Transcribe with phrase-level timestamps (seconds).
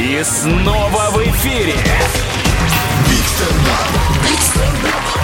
[0.00, 1.74] И снова в эфире.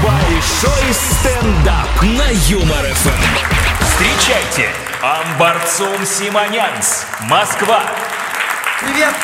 [0.03, 3.87] Большой стендап на Юмор ФМ.
[3.87, 4.69] Встречайте,
[5.01, 7.85] Амбарцум Симонянс, Москва.
[8.83, 9.15] Привет!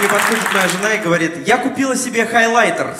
[0.00, 2.96] Мне подходит моя жена и говорит, я купила себе хайлайтер.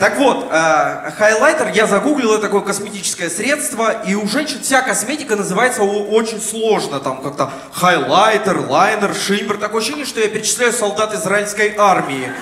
[0.00, 5.36] Так вот, э, хайлайтер, я загуглил, это такое косметическое средство, и у женщин вся косметика
[5.36, 11.74] называется очень сложно, там как-то хайлайтер, лайнер, шиммер, такое ощущение, что я перечисляю солдат израильской
[11.76, 12.32] армии.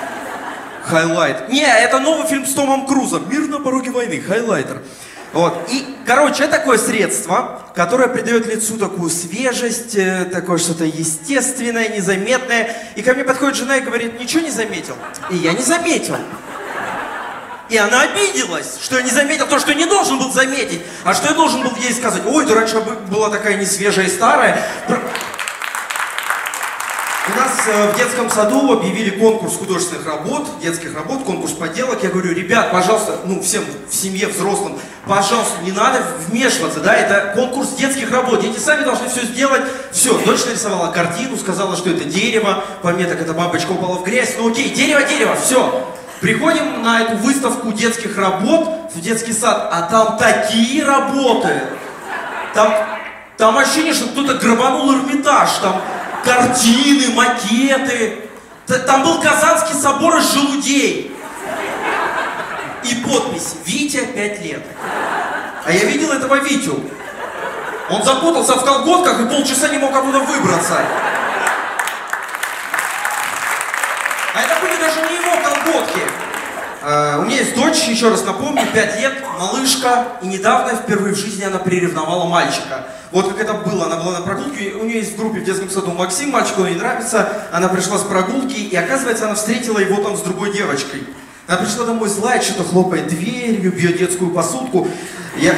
[0.84, 1.48] Хайлайт.
[1.48, 3.29] Не, это новый фильм с Томом Крузом.
[3.29, 4.20] Мир на пороге войны.
[4.20, 4.81] Хайлайтер.
[5.33, 5.59] Вот.
[5.69, 12.75] И, короче, это такое средство, которое придает лицу такую свежесть, э, такое что-то естественное, незаметное.
[12.95, 14.95] И ко мне подходит жена и говорит, ничего не заметил.
[15.31, 16.17] И я не заметил.
[17.69, 20.81] И она обиделась, что я не заметил то, что не должен был заметить.
[21.05, 22.23] А что я должен был ей сказать?
[22.27, 24.67] Ой, ты раньше бы- была такая несвежая и старая.
[27.27, 32.03] У нас э, в детском саду объявили конкурс художественных работ, детских работ, конкурс поделок.
[32.03, 37.35] Я говорю, ребят, пожалуйста, ну всем в семье, взрослым, пожалуйста, не надо вмешиваться, да, это
[37.35, 38.41] конкурс детских работ.
[38.41, 39.61] Дети сами должны все сделать.
[39.92, 44.05] Все, дочь нарисовала картину, сказала, что это дерево, по мне так эта бабочка упала в
[44.05, 44.37] грязь.
[44.39, 45.87] Ну окей, дерево, дерево, все.
[46.20, 51.62] Приходим на эту выставку детских работ в детский сад, а там такие работы.
[52.55, 52.74] Там,
[53.36, 55.80] там ощущение, что кто-то грабанул Эрмитаж, там
[56.24, 58.24] картины, макеты.
[58.66, 61.14] Там был Казанский собор из желудей.
[62.83, 64.62] И подпись «Витя, 5 лет».
[65.64, 66.80] А я видел этого Витю.
[67.91, 70.80] Он запутался в колготках и полчаса не мог оттуда выбраться.
[74.69, 76.00] Были даже не его колготки.
[76.80, 81.19] А, у меня есть дочь, еще раз напомню, 5 лет, малышка, и недавно впервые в
[81.19, 82.86] жизни она приревновала мальчика.
[83.11, 85.70] Вот как это было, она была на прогулке, у нее есть в группе в детском
[85.70, 90.16] саду Максим, мальчику ей нравится, она пришла с прогулки, и оказывается, она встретила его там
[90.16, 91.05] с другой девочкой.
[91.46, 94.86] Она пришла домой злая, что-то хлопает дверью, бьет детскую посудку.
[95.39, 95.55] Я,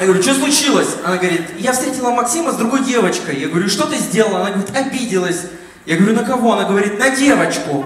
[0.00, 0.88] я говорю, что случилось?
[1.04, 3.38] Она говорит, я встретила Максима с другой девочкой.
[3.38, 4.40] Я говорю, что ты сделала?
[4.40, 5.42] Она говорит, обиделась.
[5.86, 6.52] Я говорю, на кого?
[6.54, 7.84] Она говорит, на девочку.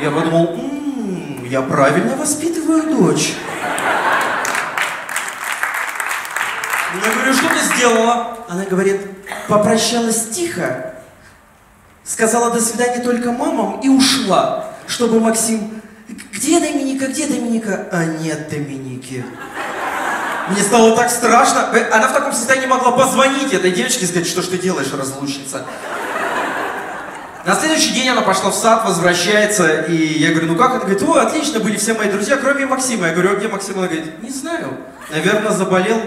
[0.00, 3.32] Я подумал, «М, я правильно воспитываю дочь.
[7.02, 8.38] Я говорю, что ты сделала?
[8.48, 9.00] Она говорит,
[9.48, 10.94] попрощалась тихо,
[12.04, 15.80] сказала до свидания только мамам и ушла, чтобы Максим...
[16.32, 17.88] Где Доминика, где Доминика?
[17.90, 19.24] А нет Доминики.
[20.50, 21.70] Мне стало так страшно.
[21.72, 24.92] Э, Она в таком состоянии могла позвонить этой девочке и сказать, что ж ты делаешь,
[24.92, 25.64] разлучница.
[27.44, 30.70] На следующий день она пошла в сад, возвращается, и я говорю, ну как?
[30.70, 33.08] Она говорит, о, отлично, были все мои друзья, кроме Максима.
[33.08, 33.78] Я говорю, а где Максим?
[33.78, 34.78] Она говорит, не знаю,
[35.10, 36.00] наверное, заболел.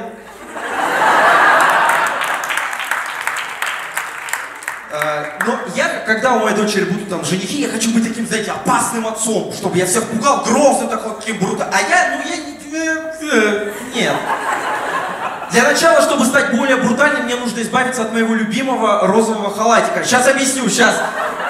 [4.92, 8.50] А, Но я, когда у моей дочери будут там женихи, я хочу быть таким, знаете,
[8.50, 11.72] опасным отцом, чтобы я всех пугал, грозным такой, таким брутальным.
[11.72, 12.58] А я, ну я не...
[13.94, 14.14] Нет.
[15.52, 20.04] Для начала, чтобы стать более брутальным, мне нужно избавиться от моего любимого розового халатика.
[20.04, 20.96] Сейчас объясню, сейчас.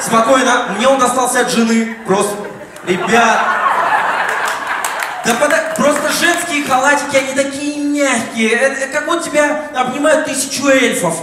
[0.02, 0.68] Спокойно.
[0.78, 1.98] Мне он достался от жены.
[2.06, 2.36] Просто,
[2.86, 3.40] ребят.
[5.26, 8.52] Да пода- просто женские халатики, они такие мягкие.
[8.52, 11.16] Это как вот тебя обнимают тысячу эльфов.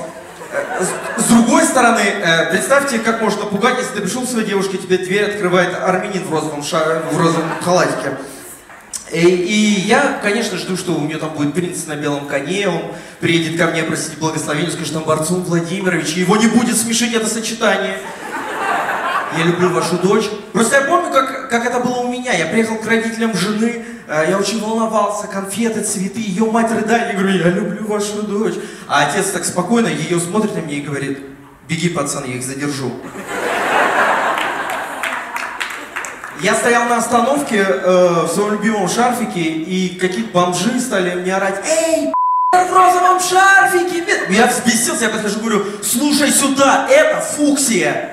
[0.53, 0.83] Э,
[1.19, 4.79] С, с другой стороны, э, представьте, как можно пугать, если ты пришел к своей девушке,
[4.79, 8.17] тебе дверь открывает армянин в розовом, ша- в розовом халатике.
[9.15, 12.83] И, и я, конечно, жду, что у нее там будет принц на белом коне, он
[13.21, 17.29] приедет ко мне просить благословения, скажет, там, Борцун Владимирович, и его не будет смешить это
[17.29, 17.97] сочетание.
[19.39, 20.25] Я люблю вашу дочь.
[20.53, 22.33] Просто я помню, как, как это было у меня.
[22.33, 27.19] Я приехал к родителям жены, э, я очень волновался, конфеты, цветы, ее мать рыдает, я
[27.19, 28.55] говорю, я люблю вашу дочь.
[28.89, 31.19] А отец так спокойно ее смотрит на меня и говорит,
[31.69, 32.93] беги, пацан, я их задержу.
[36.41, 41.65] Я стоял на остановке э, в своем любимом шарфике, и какие-то бомжи стали мне орать,
[41.65, 42.13] эй,
[42.53, 44.03] в розовом шарфике.
[44.03, 44.27] бе-».
[44.31, 48.11] Я взбесился, я подхожу, говорю, слушай сюда, это фуксия.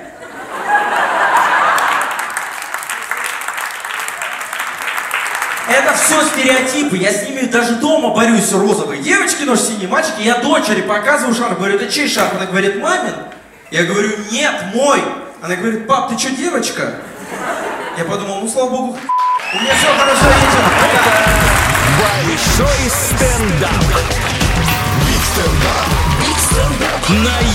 [5.68, 9.01] Это все стереотипы, я с ними даже дома борюсь, розовые.
[9.01, 12.34] Девочки носят синие, мальчики, я дочери показываю шарф, говорю, это чей шарф?
[12.36, 13.16] Она говорит, мамин.
[13.72, 15.01] Я говорю, нет, мой.
[15.42, 16.95] Она говорит, пап, ты что, девочка?
[17.98, 18.98] Я подумал, ну слава богу,
[19.54, 20.64] у меня все хорошо, вечер.
[22.00, 23.84] Большой стендап.
[27.10, 27.50] На Юмор ФМ.